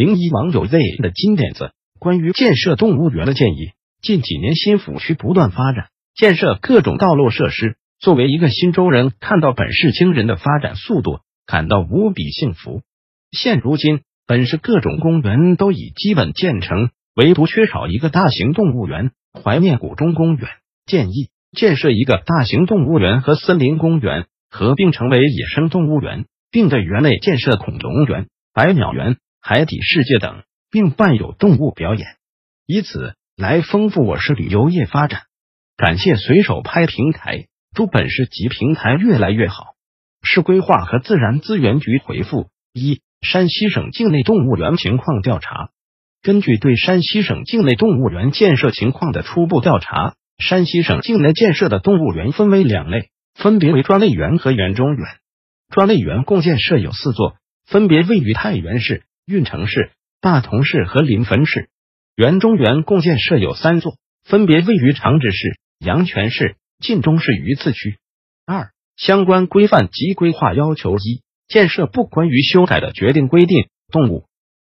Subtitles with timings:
[0.00, 3.72] 零一网友 Z 的金点子，关于建设动物园的建议。
[4.00, 7.76] 近几年新抚区不断发展，建设各种道路设施。
[7.98, 12.80] 作为一个新州人，看到本市惊人的发展速度，感到无比幸福。
[13.30, 14.00] 现如今。
[14.26, 19.10] 本市各种公园都已基本建成，唯独缺少一个大型动物园——
[19.44, 20.48] 怀念谷中公园。
[20.86, 32.06] 建议建设一个大型动物园和森林公园合并成为野生动物园，并在园内建设恐龙园、百鸟园、海底世界等，并伴有动物表演，
[32.66, 35.22] 以此来丰富我市旅游业发展。
[35.76, 39.74] 感谢随手拍平台，祝本市及平台越来越好。
[40.22, 43.00] 市规划和自然资源局回复一。
[43.22, 45.68] 山西省境内动物园情况调查。
[46.22, 55.06] 根据对山西省境内动物园建设情况的初步调查，山西省境内建设的动物园分为两类，分别为专类园和园中园。
[55.68, 57.36] 专类园共建设有四座，
[57.66, 61.68] 分别位于太原市、运城市、大同市和临汾市。
[62.16, 67.98] 园中园共建设有三座，分别位于长治市、阳泉市、晋中市榆次区。
[68.44, 71.22] 二、相关规范及规划要求一。
[71.48, 74.26] 建设部关于修改的决定规定，动物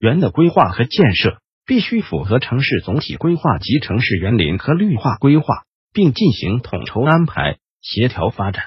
[0.00, 8.64] 园的规划和建设必须符合城市总体规划及城市园林和绿化规划，并进行统筹安排、协调发展。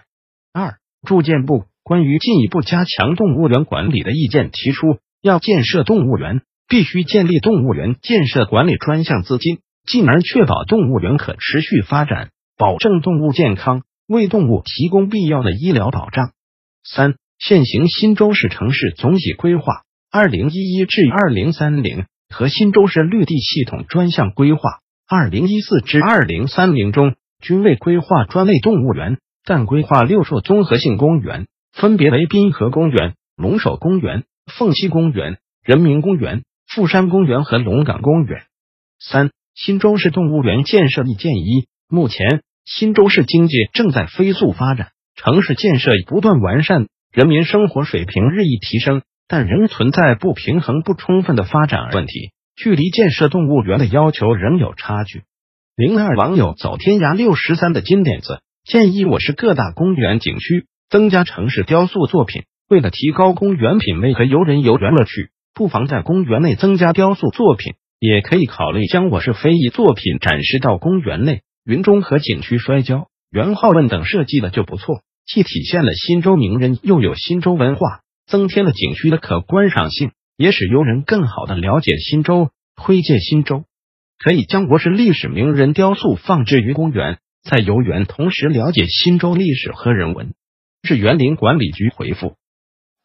[0.53, 16.31] 二、住建部关于进一步加强动物园管理的意见提出，要建设动物园，必须建立动物园建设管理专项资金，进而确保动物园可持续发展，保证动物健康，为动物提供必要的医疗保障。
[16.84, 17.16] 三。
[17.41, 24.59] 现行新州市城市总体规划（二零一一至二零三零）和新州市绿地系统专项规划
[25.08, 38.43] （二零一四至二零三零）中，均未规划专类动物园，但规划六处综合性公园，分别为滨河公园、龙首公园、凤栖公园、人民公园、富山公园和龙岗公园。
[38.99, 46.87] 三、新州市动物园建设意见一：目前，新州市经济正在飞速发展，城市建设不断完善。
[47.11, 55.23] 人民生活水平日益提升，但仍存在不平衡不充分的发展问题，距离建设动物园的要求仍有差距。
[55.75, 62.43] 零二网友走天涯六十三的金点子建议，我市各大公园景区增加城市雕塑作品。
[62.69, 71.41] 为了提高公园品味和游人游园乐趣，不妨在公园内增加雕塑作品，也可以考虑将我市非遗作品展示到公园内。
[71.66, 75.02] 云中和景区摔跤、元好问等设计的就不错。
[75.25, 83.63] 既体现了新州名人，又有新州文化，增添了景区的可观赏性，也使游人更好的了解新州、推介新州。
[84.19, 90.34] 可以将国市历史名人雕塑放置于公园，在游园同时了解新州历史和人文。
[90.84, 92.35] 是园林管理局回复：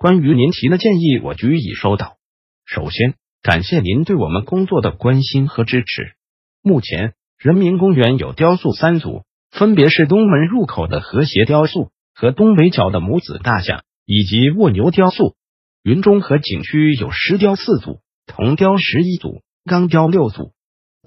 [0.05, 2.19] 关于您提的建议，我局已收到。
[2.67, 6.13] 首先，感谢您对我们工作的关心和支持。
[6.61, 11.89] 目前，人民公园有雕塑三组，分别是东门入口的和谐雕塑。
[12.15, 15.37] 和东北角的母子大象以及蜗牛雕塑，
[15.83, 20.53] 云中和景区有石雕四组，铜雕十一组，钢雕六组。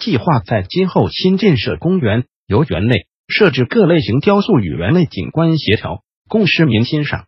[0.02, 7.28] 计划在今后新建设公园游园内设置各类型雕塑与园内景观协调，供市民欣赏。